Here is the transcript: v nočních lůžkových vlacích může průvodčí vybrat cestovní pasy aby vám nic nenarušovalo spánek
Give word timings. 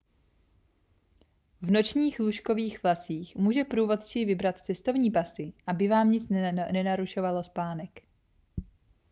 v 1.61 1.71
nočních 1.71 2.19
lůžkových 2.19 2.83
vlacích 2.83 3.35
může 3.35 3.63
průvodčí 3.63 4.25
vybrat 4.25 4.61
cestovní 4.61 5.11
pasy 5.11 5.53
aby 5.67 5.87
vám 5.87 6.11
nic 6.11 6.29
nenarušovalo 6.71 7.43
spánek 7.43 8.01